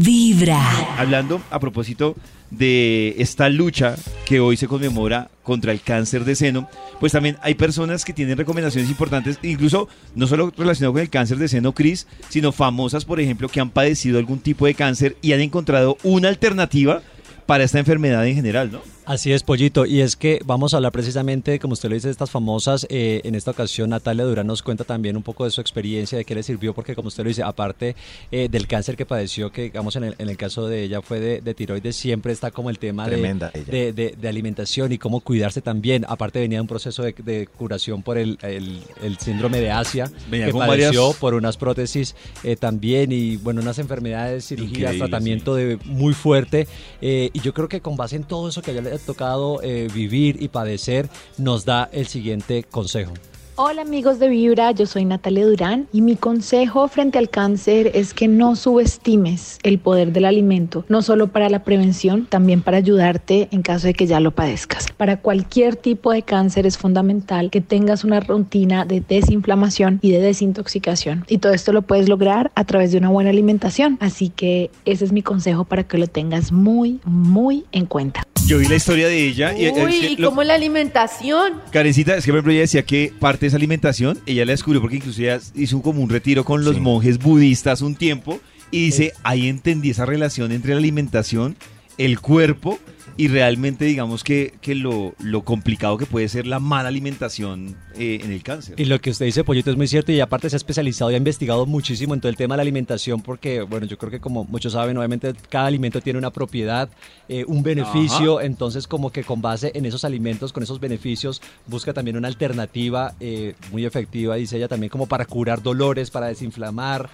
Vibra. 0.00 0.60
Hablando 0.98 1.40
a 1.50 1.60
propósito 1.60 2.16
de 2.50 3.14
esta 3.18 3.48
lucha 3.48 3.96
que 4.26 4.40
hoy 4.40 4.56
se 4.56 4.68
conmemora 4.68 5.30
contra 5.42 5.72
el 5.72 5.80
cáncer 5.80 6.24
de 6.24 6.34
seno, 6.34 6.68
pues 7.00 7.12
también 7.12 7.36
hay 7.42 7.54
personas 7.54 8.04
que 8.04 8.12
tienen 8.12 8.38
recomendaciones 8.38 8.90
importantes, 8.90 9.38
incluso 9.42 9.88
no 10.14 10.26
solo 10.26 10.52
relacionado 10.56 10.92
con 10.92 11.02
el 11.02 11.10
cáncer 11.10 11.38
de 11.38 11.48
seno, 11.48 11.72
Cris, 11.72 12.06
sino 12.28 12.52
famosas, 12.52 13.04
por 13.04 13.20
ejemplo, 13.20 13.48
que 13.48 13.60
han 13.60 13.70
padecido 13.70 14.18
algún 14.18 14.38
tipo 14.38 14.66
de 14.66 14.74
cáncer 14.74 15.16
y 15.22 15.32
han 15.32 15.40
encontrado 15.40 15.96
una 16.02 16.28
alternativa 16.28 17.02
para 17.46 17.64
esta 17.64 17.78
enfermedad 17.78 18.26
en 18.26 18.36
general, 18.36 18.72
¿no? 18.72 18.93
Así 19.06 19.32
es, 19.32 19.42
Pollito. 19.42 19.84
Y 19.84 20.00
es 20.00 20.16
que 20.16 20.40
vamos 20.46 20.72
a 20.72 20.78
hablar 20.78 20.90
precisamente, 20.92 21.58
como 21.58 21.74
usted 21.74 21.90
lo 21.90 21.94
dice, 21.94 22.08
de 22.08 22.12
estas 22.12 22.30
famosas. 22.30 22.86
Eh, 22.88 23.20
en 23.24 23.34
esta 23.34 23.50
ocasión, 23.50 23.90
Natalia 23.90 24.24
Durán 24.24 24.46
nos 24.46 24.62
cuenta 24.62 24.84
también 24.84 25.14
un 25.16 25.22
poco 25.22 25.44
de 25.44 25.50
su 25.50 25.60
experiencia, 25.60 26.16
de 26.16 26.24
qué 26.24 26.34
le 26.34 26.42
sirvió, 26.42 26.72
porque 26.72 26.94
como 26.94 27.08
usted 27.08 27.22
lo 27.22 27.28
dice, 27.28 27.42
aparte 27.42 27.96
eh, 28.32 28.48
del 28.50 28.66
cáncer 28.66 28.96
que 28.96 29.04
padeció, 29.04 29.52
que 29.52 29.64
digamos 29.64 29.96
en 29.96 30.04
el, 30.04 30.14
en 30.18 30.30
el 30.30 30.38
caso 30.38 30.68
de 30.68 30.84
ella 30.84 31.02
fue 31.02 31.20
de, 31.20 31.54
tiroides, 31.54 31.94
siempre 31.96 32.32
está 32.32 32.50
como 32.50 32.70
el 32.70 32.78
tema 32.78 33.06
de, 33.06 33.92
de, 33.92 34.28
alimentación 34.28 34.90
y 34.92 34.98
cómo 34.98 35.20
cuidarse 35.20 35.60
también. 35.60 36.06
Aparte 36.08 36.40
venía 36.40 36.62
un 36.62 36.66
proceso 36.66 37.02
de, 37.02 37.46
curación 37.58 38.02
por 38.02 38.16
el, 38.16 38.38
el, 38.40 39.18
síndrome 39.18 39.60
de 39.60 39.70
Asia, 39.70 40.10
que 40.30 40.50
padeció 40.52 41.12
por 41.12 41.34
unas 41.34 41.58
prótesis 41.58 42.16
eh, 42.42 42.56
también 42.56 43.12
y 43.12 43.36
bueno, 43.36 43.60
unas 43.60 43.78
enfermedades, 43.78 44.46
cirugías, 44.46 44.96
tratamiento 44.96 45.54
de 45.54 45.78
muy 45.84 46.14
fuerte. 46.14 46.66
y 47.02 47.38
yo 47.40 47.52
creo 47.52 47.68
que 47.68 47.82
con 47.82 47.96
base 47.96 48.16
en 48.16 48.24
todo 48.24 48.48
eso 48.48 48.62
que 48.62 48.70
ella 48.70 48.80
le 48.80 48.93
tocado 48.98 49.62
eh, 49.62 49.88
vivir 49.92 50.42
y 50.42 50.48
padecer, 50.48 51.08
nos 51.38 51.64
da 51.64 51.88
el 51.92 52.06
siguiente 52.06 52.64
consejo. 52.64 53.14
Hola 53.56 53.82
amigos 53.82 54.18
de 54.18 54.28
Vibra, 54.28 54.72
yo 54.72 54.84
soy 54.84 55.04
Natalia 55.04 55.46
Durán 55.46 55.86
y 55.92 56.00
mi 56.00 56.16
consejo 56.16 56.88
frente 56.88 57.18
al 57.18 57.30
cáncer 57.30 57.92
es 57.94 58.12
que 58.12 58.26
no 58.26 58.56
subestimes 58.56 59.60
el 59.62 59.78
poder 59.78 60.10
del 60.10 60.24
alimento, 60.24 60.84
no 60.88 61.02
solo 61.02 61.28
para 61.28 61.48
la 61.48 61.62
prevención, 61.62 62.26
también 62.26 62.62
para 62.62 62.78
ayudarte 62.78 63.46
en 63.52 63.62
caso 63.62 63.86
de 63.86 63.94
que 63.94 64.08
ya 64.08 64.18
lo 64.18 64.32
padezcas. 64.32 64.88
Para 64.96 65.20
cualquier 65.20 65.76
tipo 65.76 66.10
de 66.10 66.22
cáncer 66.22 66.66
es 66.66 66.76
fundamental 66.76 67.52
que 67.52 67.60
tengas 67.60 68.02
una 68.02 68.18
rutina 68.18 68.86
de 68.86 69.00
desinflamación 69.00 70.00
y 70.02 70.10
de 70.10 70.20
desintoxicación 70.20 71.24
y 71.28 71.38
todo 71.38 71.52
esto 71.52 71.72
lo 71.72 71.82
puedes 71.82 72.08
lograr 72.08 72.50
a 72.56 72.64
través 72.64 72.90
de 72.90 72.98
una 72.98 73.10
buena 73.10 73.30
alimentación, 73.30 73.98
así 74.00 74.30
que 74.30 74.72
ese 74.84 75.04
es 75.04 75.12
mi 75.12 75.22
consejo 75.22 75.64
para 75.64 75.84
que 75.84 75.96
lo 75.96 76.08
tengas 76.08 76.50
muy, 76.50 76.98
muy 77.04 77.66
en 77.70 77.86
cuenta. 77.86 78.24
Yo 78.46 78.58
vi 78.58 78.66
la 78.68 78.74
historia 78.74 79.08
de 79.08 79.26
ella. 79.26 79.56
Y, 79.56 79.70
Uy, 79.70 80.18
¿cómo 80.22 80.42
la 80.42 80.54
alimentación? 80.54 81.62
Karencita, 81.72 82.14
es 82.14 82.26
que 82.26 82.30
por 82.30 82.38
ejemplo 82.38 82.52
ella 82.52 82.60
decía 82.60 82.84
que 82.84 83.10
parte 83.18 83.40
de 83.40 83.46
esa 83.48 83.56
alimentación, 83.56 84.20
ella 84.26 84.44
la 84.44 84.52
descubrió 84.52 84.82
porque 84.82 84.96
incluso 84.96 85.22
ella 85.22 85.40
hizo 85.54 85.80
como 85.80 86.02
un 86.02 86.10
retiro 86.10 86.44
con 86.44 86.62
los 86.62 86.78
monjes 86.78 87.18
budistas 87.18 87.80
un 87.80 87.94
tiempo 87.94 88.40
y 88.70 88.86
dice, 88.86 89.14
ahí 89.22 89.48
entendí 89.48 89.90
esa 89.90 90.04
relación 90.04 90.52
entre 90.52 90.72
la 90.72 90.78
alimentación, 90.78 91.56
el 91.96 92.20
cuerpo 92.20 92.78
y 93.16 93.28
realmente 93.28 93.86
digamos 93.86 94.24
que, 94.24 94.52
que 94.60 94.74
lo, 94.74 95.14
lo, 95.20 95.42
complicado 95.42 95.96
que 95.96 96.04
puede 96.06 96.28
ser 96.28 96.46
la 96.46 96.60
mala 96.60 96.88
alimentación 96.88 97.76
eh, 97.96 98.20
en 98.22 98.32
el 98.32 98.42
cáncer. 98.42 98.74
Y 98.78 98.84
lo 98.84 99.00
que 99.00 99.10
usted 99.10 99.26
dice, 99.26 99.44
Pollito, 99.44 99.70
es 99.70 99.76
muy 99.76 99.86
cierto 99.86 100.12
y 100.12 100.20
aparte 100.20 100.50
se 100.50 100.56
ha 100.56 100.58
especializado 100.58 101.10
y 101.10 101.14
ha 101.14 101.18
investigado 101.18 101.66
muchísimo 101.66 102.14
en 102.14 102.20
todo 102.20 102.30
el 102.30 102.36
tema 102.36 102.54
de 102.54 102.58
la 102.58 102.62
alimentación 102.62 103.22
porque, 103.22 103.62
bueno, 103.62 103.86
yo 103.86 103.98
creo 103.98 104.10
que 104.10 104.20
como 104.20 104.44
muchos 104.44 104.72
saben, 104.72 104.96
obviamente 104.96 105.32
cada 105.48 105.66
alimento 105.66 106.00
tiene 106.00 106.18
una 106.18 106.30
propiedad, 106.30 106.88
eh, 107.28 107.44
un 107.46 107.62
beneficio, 107.62 108.40
entonces 108.40 108.86
como 108.86 109.10
que 109.10 109.24
con 109.24 109.40
base 109.42 109.72
en 109.74 109.86
esos 109.86 110.04
alimentos, 110.04 110.52
con 110.52 110.62
esos 110.62 110.80
beneficios, 110.80 111.40
busca 111.66 111.92
también 111.92 112.16
una 112.16 112.28
alternativa 112.28 113.14
eh, 113.20 113.54
muy 113.70 113.84
efectiva, 113.84 114.36
dice 114.36 114.56
ella 114.56 114.68
también 114.68 114.90
como 114.90 115.06
para 115.06 115.24
curar 115.24 115.62
dolores, 115.62 116.10
para 116.10 116.26
desinflamar, 116.26 117.08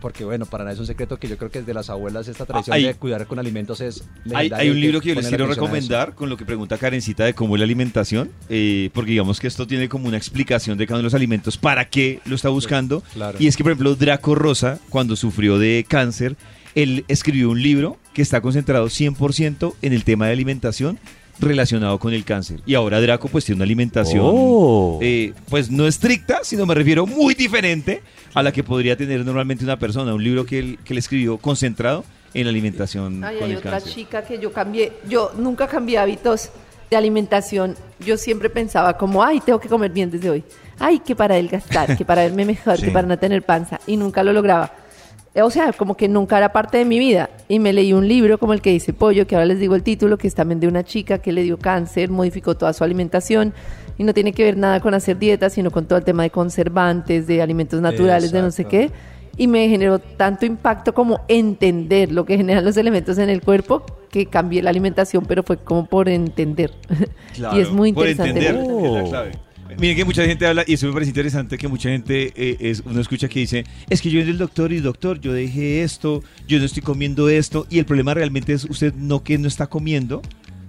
porque 0.00 0.24
bueno, 0.24 0.46
para 0.46 0.64
nada 0.64 0.74
es 0.74 0.80
un 0.80 0.86
secreto 0.86 1.18
que 1.18 1.28
yo 1.28 1.38
creo 1.38 1.50
que 1.50 1.60
desde 1.60 1.72
las 1.72 1.88
abuelas 1.90 2.28
esta 2.28 2.44
tradición 2.44 2.82
de 2.82 2.94
cuidar 2.94 3.26
con 3.26 3.38
alimentos 3.38 3.80
es... 3.80 4.04
Hay, 4.34 4.50
hay 4.52 4.70
un 4.70 4.80
libro 4.80 5.00
que 5.00 5.14
les 5.14 5.28
quiero 5.28 5.46
recomendar 5.46 6.14
con 6.14 6.28
lo 6.28 6.36
que 6.36 6.44
pregunta 6.44 6.78
Karencita 6.78 7.24
de 7.24 7.34
cómo 7.34 7.56
es 7.56 7.60
la 7.60 7.64
alimentación, 7.64 8.30
eh, 8.48 8.90
porque 8.92 9.12
digamos 9.12 9.40
que 9.40 9.46
esto 9.46 9.66
tiene 9.66 9.88
como 9.88 9.95
una 10.04 10.16
explicación 10.16 10.76
de 10.78 10.86
cada 10.86 10.96
uno 10.96 11.02
de 11.02 11.06
los 11.06 11.14
alimentos, 11.14 11.56
para 11.56 11.88
qué 11.88 12.20
lo 12.24 12.36
está 12.36 12.48
buscando. 12.48 13.02
Y 13.38 13.46
es 13.46 13.56
que, 13.56 13.62
por 13.62 13.72
ejemplo, 13.72 13.94
Draco 13.94 14.34
Rosa, 14.34 14.78
cuando 14.90 15.16
sufrió 15.16 15.58
de 15.58 15.84
cáncer, 15.88 16.36
él 16.74 17.04
escribió 17.08 17.50
un 17.50 17.62
libro 17.62 17.96
que 18.12 18.22
está 18.22 18.40
concentrado 18.40 18.86
100% 18.86 19.74
en 19.82 19.92
el 19.92 20.04
tema 20.04 20.26
de 20.26 20.32
alimentación 20.32 20.98
relacionado 21.38 21.98
con 21.98 22.12
el 22.12 22.24
cáncer. 22.24 22.60
Y 22.66 22.74
ahora 22.74 23.00
Draco 23.00 23.28
pues 23.28 23.44
tiene 23.44 23.56
una 23.56 23.64
alimentación 23.64 24.22
oh. 24.24 24.98
eh, 25.02 25.32
pues 25.48 25.70
no 25.70 25.86
estricta, 25.86 26.40
sino 26.42 26.66
me 26.66 26.74
refiero 26.74 27.06
muy 27.06 27.34
diferente 27.34 28.02
a 28.34 28.42
la 28.42 28.52
que 28.52 28.62
podría 28.62 28.96
tener 28.96 29.24
normalmente 29.24 29.64
una 29.64 29.78
persona. 29.78 30.14
Un 30.14 30.22
libro 30.22 30.46
que 30.46 30.58
él, 30.58 30.78
que 30.84 30.94
él 30.94 30.98
escribió 30.98 31.38
concentrado 31.38 32.04
en 32.34 32.44
la 32.44 32.50
alimentación. 32.50 33.24
Ay, 33.24 33.38
hay 33.42 33.54
otra 33.56 33.80
chica 33.80 34.22
que 34.22 34.38
yo 34.38 34.52
cambié, 34.52 34.92
yo 35.08 35.32
nunca 35.36 35.66
cambié 35.66 35.98
hábitos 35.98 36.50
de 36.90 36.96
alimentación. 36.96 37.74
Yo 38.00 38.16
siempre 38.16 38.50
pensaba 38.50 38.96
como, 38.96 39.22
ay, 39.22 39.40
tengo 39.40 39.58
que 39.58 39.68
comer 39.68 39.90
bien 39.90 40.10
desde 40.10 40.30
hoy. 40.30 40.44
Ay, 40.78 40.98
que 41.00 41.16
para 41.16 41.34
adelgazar, 41.34 41.96
que 41.96 42.04
para 42.04 42.22
verme 42.22 42.44
mejor, 42.44 42.80
que 42.80 42.90
para 42.90 43.06
no 43.06 43.18
tener 43.18 43.42
panza. 43.42 43.80
Y 43.86 43.96
nunca 43.96 44.22
lo 44.22 44.32
lograba. 44.32 44.72
O 45.42 45.50
sea, 45.50 45.72
como 45.72 45.96
que 45.96 46.08
nunca 46.08 46.38
era 46.38 46.52
parte 46.52 46.78
de 46.78 46.84
mi 46.84 46.98
vida. 46.98 47.28
Y 47.48 47.58
me 47.58 47.72
leí 47.72 47.92
un 47.92 48.08
libro 48.08 48.38
como 48.38 48.52
el 48.52 48.62
que 48.62 48.70
dice 48.70 48.92
Pollo, 48.92 49.26
que 49.26 49.34
ahora 49.34 49.46
les 49.46 49.58
digo 49.58 49.74
el 49.74 49.82
título, 49.82 50.16
que 50.16 50.28
es 50.28 50.34
también 50.34 50.60
de 50.60 50.68
una 50.68 50.82
chica 50.82 51.18
que 51.18 51.32
le 51.32 51.42
dio 51.42 51.58
cáncer, 51.58 52.10
modificó 52.10 52.56
toda 52.56 52.72
su 52.72 52.84
alimentación 52.84 53.52
y 53.98 54.04
no 54.04 54.14
tiene 54.14 54.32
que 54.32 54.44
ver 54.44 54.56
nada 54.56 54.80
con 54.80 54.94
hacer 54.94 55.18
dieta, 55.18 55.50
sino 55.50 55.70
con 55.70 55.86
todo 55.86 55.98
el 55.98 56.04
tema 56.04 56.22
de 56.22 56.30
conservantes, 56.30 57.26
de 57.26 57.42
alimentos 57.42 57.80
naturales, 57.80 58.32
de 58.32 58.42
no 58.42 58.50
sé 58.50 58.64
qué 58.64 58.90
y 59.36 59.46
me 59.46 59.68
generó 59.68 59.98
tanto 59.98 60.46
impacto 60.46 60.94
como 60.94 61.20
entender 61.28 62.12
lo 62.12 62.24
que 62.24 62.36
generan 62.36 62.64
los 62.64 62.76
elementos 62.76 63.18
en 63.18 63.28
el 63.28 63.42
cuerpo 63.42 63.84
que 64.10 64.26
cambié 64.26 64.62
la 64.62 64.70
alimentación, 64.70 65.24
pero 65.26 65.42
fue 65.42 65.58
como 65.58 65.86
por 65.86 66.08
entender. 66.08 66.72
y 67.54 67.60
es 67.60 67.70
muy 67.70 67.90
interesante. 67.90 68.52
Miren 69.78 69.96
que 69.96 70.04
mucha 70.04 70.24
gente 70.24 70.46
habla, 70.46 70.64
y 70.66 70.74
eso 70.74 70.86
me 70.86 70.92
parece 70.92 71.10
interesante, 71.10 71.58
que 71.58 71.68
mucha 71.68 71.90
gente, 71.90 72.32
eh, 72.36 72.56
es, 72.60 72.82
uno 72.86 73.00
escucha 73.00 73.28
que 73.28 73.40
dice, 73.40 73.64
es 73.90 74.00
que 74.00 74.10
yo 74.10 74.20
soy 74.20 74.30
el 74.30 74.38
doctor 74.38 74.72
y 74.72 74.80
doctor, 74.80 75.20
yo 75.20 75.32
dejé 75.32 75.82
esto, 75.82 76.22
yo 76.46 76.58
no 76.58 76.64
estoy 76.64 76.82
comiendo 76.82 77.28
esto, 77.28 77.66
y 77.68 77.78
el 77.78 77.84
problema 77.84 78.14
realmente 78.14 78.52
es 78.52 78.64
usted 78.64 78.94
no 78.94 79.22
que 79.22 79.36
no 79.38 79.48
está 79.48 79.66
comiendo, 79.66 80.22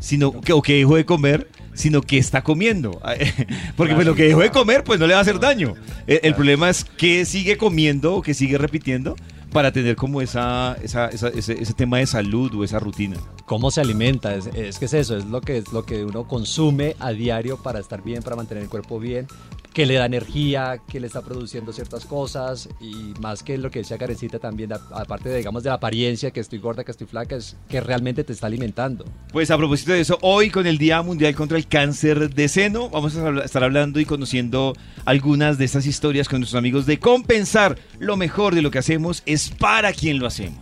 sino 0.00 0.40
que, 0.40 0.52
o 0.52 0.62
que 0.62 0.76
dejó 0.76 0.96
de 0.96 1.04
comer, 1.04 1.48
sino 1.74 2.00
que 2.02 2.18
está 2.18 2.42
comiendo. 2.42 3.00
Porque 3.76 3.94
pues 3.94 4.06
lo 4.06 4.14
que 4.14 4.24
dejó 4.24 4.40
de 4.40 4.50
comer, 4.50 4.84
pues 4.84 5.00
no 5.00 5.06
le 5.06 5.14
va 5.14 5.20
a 5.20 5.22
hacer 5.22 5.40
daño. 5.40 5.74
El, 6.06 6.34
problema 6.34 6.70
es 6.70 6.84
que 6.84 7.24
sigue 7.24 7.56
comiendo 7.56 8.14
o 8.14 8.22
que 8.22 8.34
sigue 8.34 8.58
repitiendo 8.58 9.16
para 9.52 9.72
tener 9.72 9.94
como 9.94 10.20
esa, 10.20 10.76
esa, 10.82 11.08
ese, 11.08 11.54
tema 11.74 11.98
de 11.98 12.06
salud 12.06 12.52
o 12.54 12.64
esa 12.64 12.80
rutina. 12.80 13.16
¿Cómo 13.46 13.70
se 13.70 13.80
alimenta? 13.80 14.34
Es, 14.34 14.46
es, 14.48 14.78
que 14.78 14.86
es 14.86 14.94
eso, 14.94 15.16
es 15.16 15.26
lo 15.26 15.40
que, 15.40 15.58
es 15.58 15.72
lo 15.72 15.84
que 15.84 16.04
uno 16.04 16.26
consume 16.26 16.96
a 16.98 17.12
diario 17.12 17.62
para 17.62 17.78
estar 17.78 18.02
bien, 18.02 18.22
para 18.22 18.34
mantener 18.34 18.64
el 18.64 18.68
cuerpo 18.68 18.98
bien, 18.98 19.28
que 19.74 19.86
le 19.86 19.94
da 19.94 20.06
energía, 20.06 20.80
que 20.88 21.00
le 21.00 21.08
está 21.08 21.20
produciendo 21.20 21.72
ciertas 21.72 22.06
cosas 22.06 22.68
y 22.80 23.12
más 23.20 23.42
que 23.42 23.58
lo 23.58 23.70
que 23.70 23.80
decía 23.80 23.98
Karencita 23.98 24.38
también, 24.38 24.72
aparte 24.72 25.28
de, 25.28 25.38
digamos, 25.38 25.64
de 25.64 25.70
la 25.70 25.74
apariencia, 25.74 26.30
que 26.30 26.40
estoy 26.40 26.60
gorda, 26.60 26.84
que 26.84 26.92
estoy 26.92 27.08
flaca, 27.08 27.36
es 27.36 27.56
que 27.68 27.80
realmente 27.80 28.22
te 28.22 28.32
está 28.32 28.46
alimentando. 28.46 29.04
Pues 29.32 29.50
a 29.50 29.58
propósito 29.58 29.92
de 29.92 30.00
eso, 30.00 30.16
hoy 30.22 30.48
con 30.48 30.66
el 30.66 30.78
Día 30.78 31.02
Mundial 31.02 31.34
contra 31.34 31.58
el 31.58 31.66
Cáncer 31.66 32.32
de 32.32 32.48
Seno, 32.48 32.88
vamos 32.88 33.16
a 33.16 33.44
estar 33.44 33.64
hablando 33.64 33.98
y 33.98 34.04
conociendo 34.04 34.74
algunas 35.04 35.58
de 35.58 35.64
estas 35.64 35.86
historias 35.86 36.28
con 36.28 36.40
nuestros 36.40 36.58
amigos 36.58 36.86
de 36.86 37.00
compensar 37.00 37.76
lo 37.98 38.16
mejor 38.16 38.54
de 38.54 38.62
lo 38.62 38.70
que 38.70 38.78
hacemos 38.78 39.24
es 39.26 39.50
para 39.50 39.92
quien 39.92 40.20
lo 40.20 40.28
hacemos. 40.28 40.58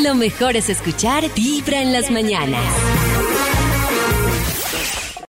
Lo 0.00 0.14
mejor 0.14 0.56
es 0.56 0.68
escuchar 0.68 1.24
Vibra 1.34 1.82
en 1.82 1.92
las 1.92 2.08
mañanas. 2.10 2.62